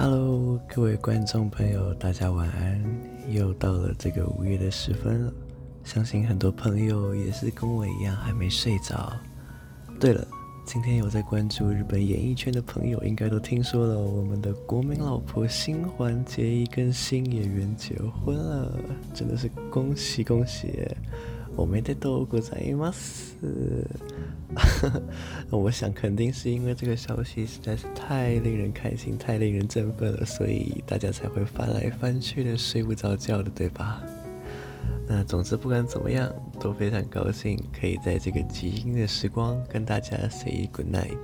[0.00, 2.80] Hello，各位观众朋友，大家晚安！
[3.30, 5.32] 又到了这个午夜的时分了，
[5.82, 9.12] 相信很多朋友也是跟我一样还没睡着。
[9.98, 10.24] 对了，
[10.64, 18.78] 今天有在关注日本演艺圈的朋友，应该都听说了我们的国民老婆新环结衣跟新演员结婚了，
[19.12, 20.68] 真的是恭喜恭喜！
[21.57, 23.37] おめでとうございます。
[25.49, 34.01] 我想肯定是因为这个消息实在是太令人开心、太令人振奋了，所以大家才会翻来翻去的睡不着觉的，对吧？
[35.07, 41.17] 那总之不管怎么样，都非常高兴可以在这个寂静的时光跟大家 say good night。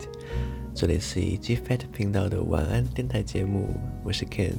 [0.76, 3.68] 这里是 G-Fat 频道的晚安电台节目，
[4.04, 4.54] 我是 Ken。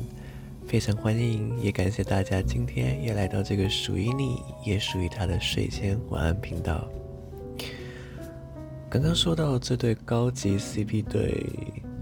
[0.75, 6.85] 非常欢迎，也感谢大家今天也来到这个属于你，也属于他的睡前晚安频道。
[8.89, 11.45] 刚刚说到这对高级 CP 对，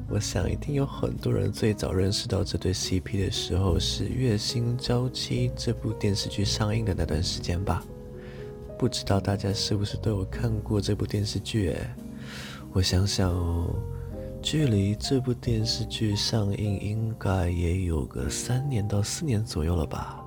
[0.10, 7.84] 我想一定有很多人最早认识到这对 CP 的时候是《月薪娇妻》这部电视剧上映的那段时间吧？
[8.80, 11.76] 不知道大家是不是都有看过这部电视剧？
[12.72, 13.70] 我想想哦。
[14.44, 20.22] 距离这部电视剧上映应该也有个三年到四年左右了吧？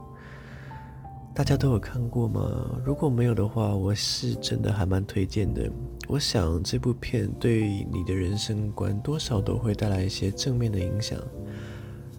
[1.34, 2.80] 大家都有看过吗？
[2.82, 5.70] 如果没有的话，我是真的还蛮推荐的。
[6.08, 11.18] 我想这部片对你的人生观多少都会带来一些正面的影响，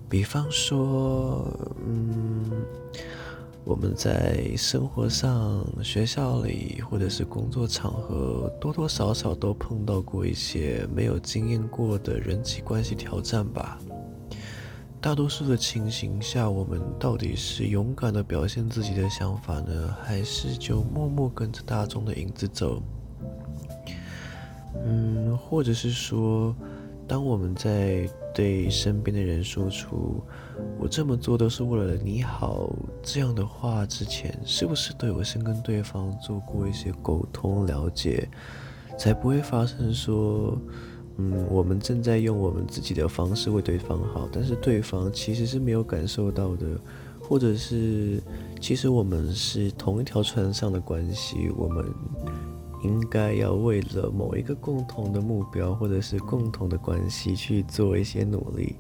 [0.08, 1.52] 比方说，
[1.84, 2.52] 嗯。
[3.68, 13.78] 我们在生活上、学校里或者是工作场合，多多少少都碰到过一些没有经验过的人际关系挑战吧。
[15.02, 22.82] 大多数的情形下，我们到底是勇敢的表现自己的想法呢，还是就默默跟着大众的影子走？
[24.86, 26.56] 嗯，或者是说，
[27.08, 30.22] 当我们在对身边的人说出
[30.78, 32.70] “我这么做都是为了你好”
[33.02, 38.28] 这样的话之前，是不是都有先跟对方做过一些沟通了解，
[38.98, 40.60] 才不会发生说，
[41.16, 46.68] 嗯，我们正在用我们自己的方式为对方好，但是对方其实是没有感受到的，
[47.22, 48.22] 或者是
[48.60, 51.86] 其实我们是同一条船上的关系，我们。
[52.84, 58.76] 应该要为了某一个共同的目标，或者是共同的关系去做一些努力。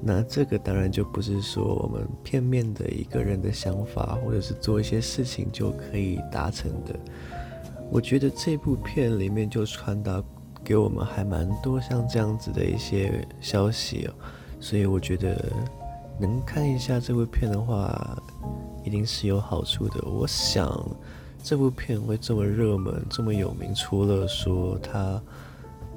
[0.00, 6.98] 那这个当然就不是说我们片面的一个人的想法，或者是做一些事情就可以达成的。
[7.90, 10.22] 我觉得这部片里面就传达
[10.64, 14.14] 给我们还蛮多像这样子的一些消息哦，
[14.58, 15.52] 所以我觉得
[16.18, 18.16] 能看一下这部片的话，
[18.84, 20.00] 一定是有好处的。
[20.08, 20.84] 我想。
[21.42, 25.20] 这部片会这么热门、这么有名，除了说他，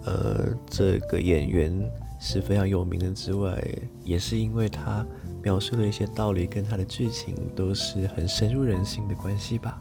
[0.05, 1.71] 呃，这个演员
[2.19, 3.63] 是非常有名的之外，
[4.03, 5.05] 也是因为他
[5.43, 9.79] 描述的一些道理跟他的剧情都是很深入人心的关系吧。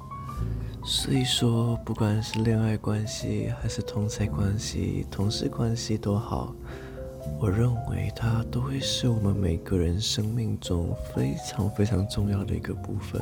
[0.85, 6.55] 所以说，不管是恋爱关系，还是同侪关系、同事关系都好，
[7.41, 13.19] 我认为它都会是我们每个人生命中非常非常重要的一个部分。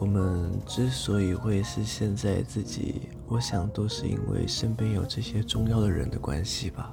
[0.00, 6.90] 我们之所以会是现在自己，我想都是因为身边有这些重要的人的关系吧。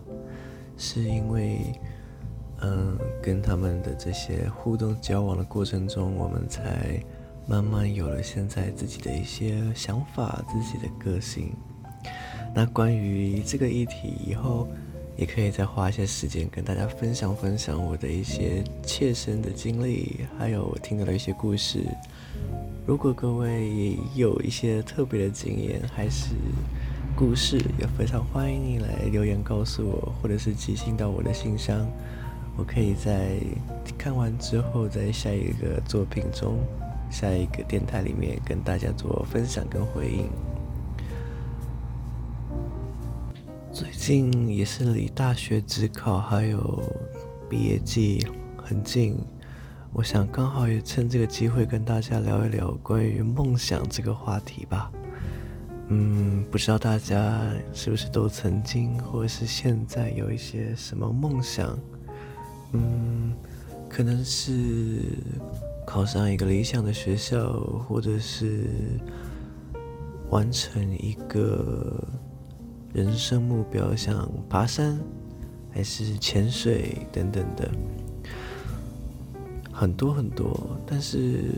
[0.75, 1.73] 是因为，
[2.59, 7.01] 嗯，跟他们的这些互动交往的过程中，我们才
[7.47, 11.53] 慢慢有了现在自己的一些想法、自己的个性。
[12.53, 14.67] 那关于这个议题，以后
[15.15, 21.85] 也可以再花一些时间跟大家分享分享我的一些切身的经历，还有我听到的一些故事。
[22.87, 26.33] 如果各位有一些特别的经验，还是
[27.17, 31.85] 故事，也非常欢迎你来留言告诉我，或者是寄信到我的信箱，
[32.55, 33.41] 我可以在
[33.97, 36.59] 看完之后，在下一个作品中，
[37.11, 40.29] 下一个电台里面跟大家做分享跟回应。
[43.73, 46.81] 最近也是离大学指考还有
[47.49, 48.25] 毕业季
[48.55, 49.17] 很近。
[49.97, 54.91] 我想刚好也趁这个机会跟大家聊一聊关于梦想这个话题吧。
[55.87, 57.41] 嗯，不知道大家
[57.73, 61.75] 是不是都曾经或者是现在有一些什么梦想？
[62.73, 63.33] 嗯，
[63.89, 65.01] 可能是
[65.83, 67.51] 考上一个理想的学校，
[67.89, 68.67] 或者是
[70.29, 72.07] 完成一个
[72.93, 74.99] 人生目标，像爬山，
[75.71, 77.71] 还是潜水等等的。
[79.79, 81.53] 很多很多，但是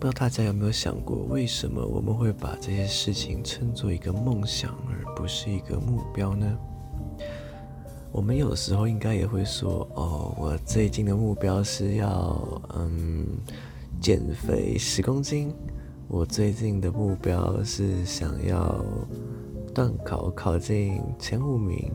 [0.00, 6.56] 不知道大家有没有想过，为什么我们会把这些事情称作一个梦想，而不是一个目标呢？
[8.10, 12.40] 我们有时候应该也会说，哦，我最近的目标是要，
[12.74, 13.26] 嗯，
[14.00, 15.52] 减肥十公斤。
[16.08, 18.82] 我最近的目标是想要
[19.74, 21.92] 段考考进前五名。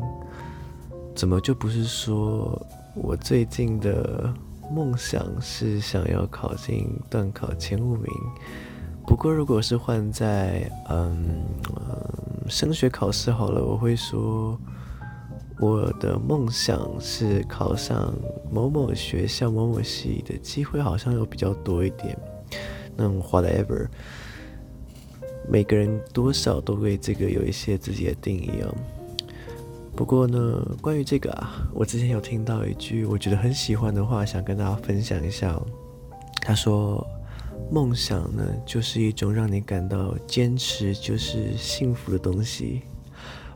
[1.15, 4.31] 怎么就不是说我最近的
[4.71, 8.05] 梦想是想要考进段考前五名？
[9.05, 11.43] 不过如果是换在，嗯，
[11.75, 14.59] 嗯，升学考试好了，我会说。
[15.59, 18.13] 我的梦想是考上
[18.51, 22.17] 某某学校某某系的机会好像有比较多一点。
[22.97, 23.87] 那 whatever，
[25.47, 28.75] 每个人多少都会这个有一些自己的定义哦。
[29.95, 35.59] 不过呢，关于这个啊，我之前有听到一句我觉得很喜欢的话，想跟大家分享一下。
[36.41, 37.05] 他说
[37.71, 42.81] ：“梦想呢，就是一种让你感到坚持就是幸福的东西。”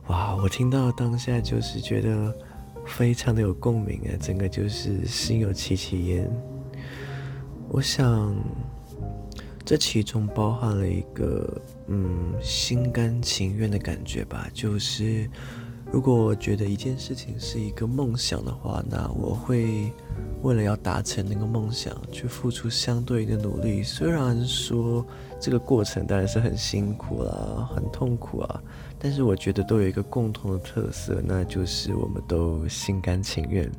[0.08, 2.34] 哇，我听到当下就是觉得
[2.86, 6.30] 非常的有共鸣啊，整个就是心有戚戚焉。
[7.68, 8.34] 我想
[9.66, 15.30] 这其中包含了一个嗯心甘情愿的感觉吧，就是
[15.92, 19.92] 如果我觉得一件事情是一个梦想的话，那我会
[20.44, 25.04] 为了要达成那个梦想去付出相对应的努力，虽然说
[25.40, 28.62] 这个过程当然是很辛苦啦，很痛苦啊。
[29.00, 33.72] 但是我觉得都有一个共同的特色，那就是我们都心甘情愿。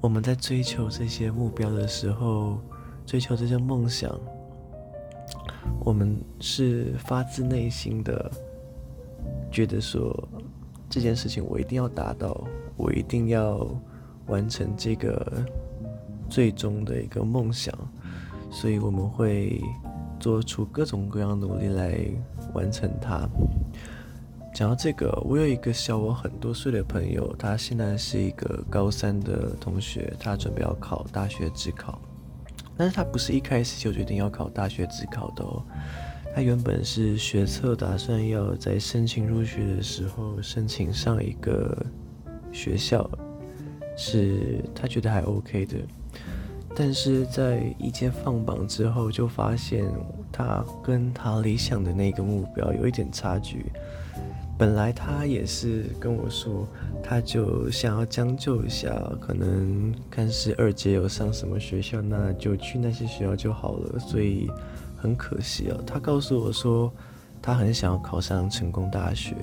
[0.00, 2.58] 我们在追求这些目标的时候，
[3.04, 4.18] 追求这些梦想，
[5.80, 8.30] 我们是发自内心的
[9.50, 10.28] 觉得说，
[10.94, 12.46] 这件事情我一定要达到，
[12.76, 13.68] 我一定要
[14.28, 15.44] 完成这个
[16.30, 17.76] 最终的一个梦想，
[18.48, 19.60] 所以我们会
[20.20, 21.98] 做出各种各样努力来
[22.52, 23.28] 完成它。
[24.54, 32.00] 讲到这个，我有一个小我很多岁的朋友，他现在是一个高三的同学，他准备要考大学自考，
[32.76, 35.60] 但是他不是一开始就决定要考大学自考的哦。
[36.34, 41.86] 他原本是学测，打算要在申请入学的时候申请上一个
[42.50, 43.08] 学校，
[43.96, 45.76] 是他觉得还 OK 的。
[46.74, 49.86] 但是在一阶放榜之后，就发现
[50.32, 53.66] 他跟他理想的那个目标有一点差距。
[54.58, 56.66] 本来他也是跟我说，
[57.00, 63.98] 他就想要将就一下，可能看是二姐有上什么学校，那就去那些学校就好了。
[64.00, 64.48] 所以
[65.04, 66.90] 很可惜啊，他告诉我说，
[67.42, 69.36] 他很想要考上成功大学，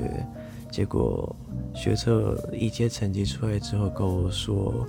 [0.72, 1.36] 结果
[1.74, 4.86] 学测一阶成绩出来之后跟我说。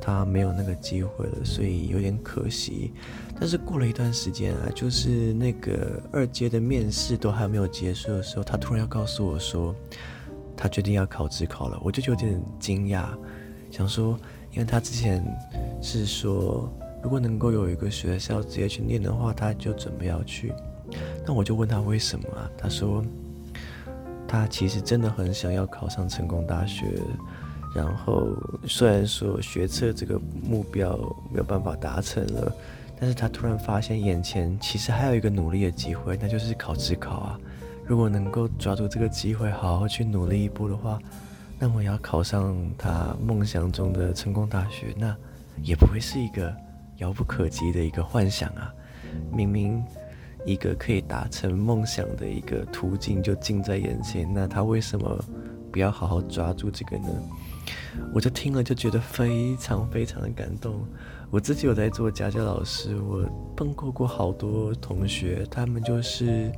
[0.00, 2.92] 他没有那个机会了，所以有点可惜。
[3.40, 9.74] 但是过了一段时间啊，就是那个二阶的面试都还没有结束的时候，他突然要告诉我说，
[10.54, 11.80] 他决定要考指考了。
[11.82, 13.06] 我就有点惊讶，
[13.70, 14.18] 想说，
[14.52, 15.24] 因为他之前
[15.80, 16.70] 是说，
[17.04, 20.54] 如果能够有一个学校直接去念的话，他就准备要去。
[21.26, 22.50] 那我就问他为什么啊？
[22.56, 23.04] 他说，
[24.26, 26.86] 他其实真的很想要考上成功大学。
[27.74, 28.28] 然后
[28.66, 30.96] 虽然说学测这个目标
[31.30, 32.50] 没有办法达成了，
[32.98, 37.38] 但是他突然发现眼前其实还有一个努力的机会，那就是考指考啊。
[37.84, 40.98] 如果能够抓住这个机会，好好去努力一步的话，
[41.58, 45.14] 那么要考上他梦想中的成功大学，那
[45.62, 46.54] 也不会是一个
[46.98, 48.72] 遥不可及的一个幻想啊。
[49.32, 49.82] 明明
[50.44, 55.24] 一个可以达成梦想的一个途径就近在眼前，那他为什么
[55.72, 57.08] 不要好好抓住这个呢？
[58.12, 60.84] 我就听了就觉得非常非常的感动。
[61.30, 63.24] 我自己有在做家教老师，我
[63.56, 66.52] 碰过过好多同学，他们就是，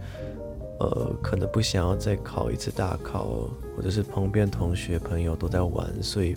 [0.81, 6.37] 呃，可能不想要再考一次大考，或者是旁边同学朋友都在玩，所以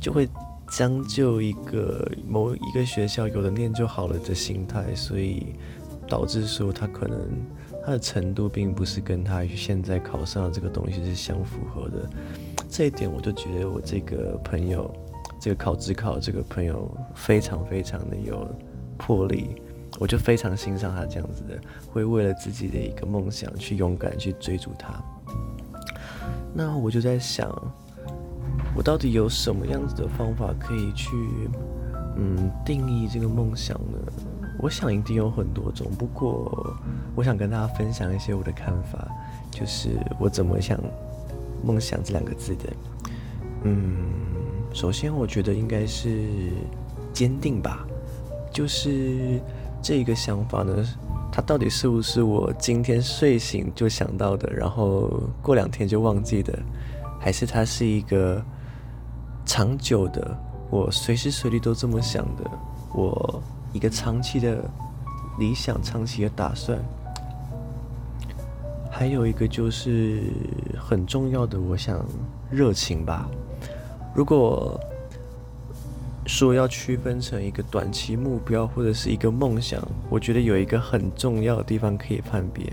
[0.00, 0.28] 就会
[0.70, 5.56] 将就一个某一个学校有的念就好了的心态，所以
[6.08, 7.28] 导致说他可能
[7.84, 12.08] 他的程度并不是跟他现在考上的这个东西是相符合的。
[12.68, 14.88] 这一点我就觉得我这个朋友，
[15.40, 18.48] 这个考指考这个朋友非常非常的有
[18.96, 19.56] 魄力，
[19.98, 21.60] 我就非常欣赏他这样子的，
[21.90, 25.02] 会为了自己的一个梦想去勇敢去追逐他。
[26.54, 27.50] 那我就在想，
[28.80, 31.10] 我到底有什么样子的方法可以去
[32.16, 33.98] 嗯定义这个梦想呢？
[34.58, 36.74] 我想一定有很多种，不过
[37.14, 39.06] 我想跟大家分享一些我的看法，
[39.50, 40.80] 就是我怎么想。
[41.62, 42.72] 梦想这两个字的，
[43.64, 43.98] 嗯，
[44.72, 46.26] 首先我觉得应该是
[47.12, 47.86] 坚定吧，
[48.50, 49.38] 就是
[49.82, 50.74] 这个想法呢，
[51.30, 56.58] 它到底是不是我今天睡醒就想到的，然后过两天就忘记的，
[57.20, 58.42] 还是它是一个
[59.50, 60.38] 长久的，
[60.70, 62.48] 我随时随地都这么想的，
[62.94, 63.42] 我
[63.72, 64.64] 一个长期的
[65.40, 66.78] 理想、长期的打算。
[68.88, 70.22] 还有一个就是
[70.78, 72.00] 很重要的，我想
[72.48, 73.28] 热情吧。
[74.14, 74.78] 如果
[76.26, 82.72] 说要区分成一个短期目标或者是一个梦想，我觉得有一个很重要的地方可以判别，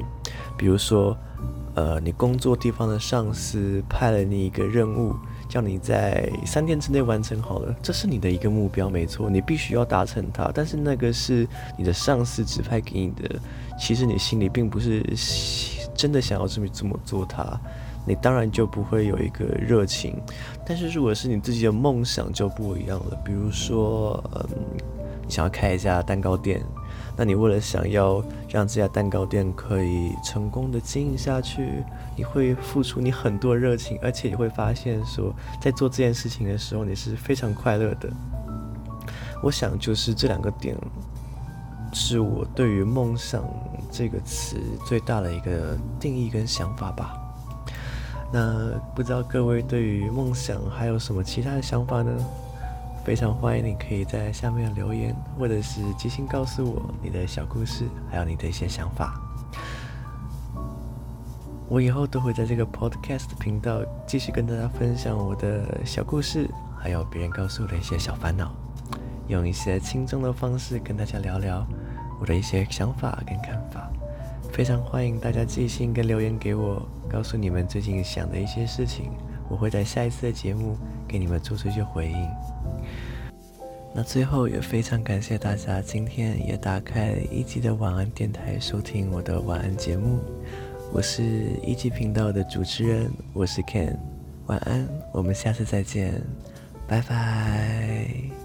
[0.55, 1.17] 比如说。
[1.77, 5.15] 呃，你工作地方的上司派了你一个任务，
[5.47, 10.49] 叫你在三天之内完成好了，这是你的一个目标，没错，你必须要达成它。
[10.55, 13.39] 但是那个是你的上司指派给你的，
[13.79, 15.05] 其实你心里并不是
[15.93, 17.45] 真的想要这么这么做它，
[18.07, 20.19] 你当然就不会有一个热情。
[20.65, 24.49] 但是如果是你自己的梦想就不一样了，比如说，嗯，
[25.27, 26.59] 你想要开一家蛋糕店。
[27.17, 31.83] 那你为了想要让这家蛋糕店可以成功的经营下去，
[32.15, 38.07] 你会付出你很多热情，而且你会发现说，在做这件事情的时候，你是非常快乐的。
[39.41, 40.77] 我想就是这两个点，
[41.91, 43.43] 是我对于梦想
[43.91, 47.17] 这个词最大的一个定义跟想法吧。
[48.31, 52.11] 那不知道各位对于梦想还有什么其他的想法呢？
[53.07, 59.13] 非常欢迎你可以在下面留言，或者是即兴告诉我你的小故事，还有你的一些想法。
[61.69, 68.53] 我以后都会在这个 podcast 频道继续跟大家分享我的小故事，还有别人告诉我的一些小烦恼，
[69.29, 71.65] 用一些轻松的方式跟大家聊聊
[72.19, 73.89] 我的一些想法跟看法。
[74.51, 79.11] 非常欢迎大家寄信跟留言给我，告诉你们最近想的一些事情，
[79.47, 80.75] 我会在下一次的节目
[81.07, 82.56] 给你们做出一些回应。
[83.97, 90.19] 那最后也非常感谢大家今天也打开一级的晚安电台收听我的晚安节目，
[90.93, 91.23] 我是
[91.65, 93.97] 一级频道的主持人，我是 Ken，
[94.45, 96.21] 晚安，我们下次再见，
[96.87, 98.36] 拜拜。